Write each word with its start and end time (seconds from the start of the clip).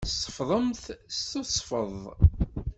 Tsefḍemt 0.09 0.83
s 1.17 1.19
tesfeḍt. 1.31 2.03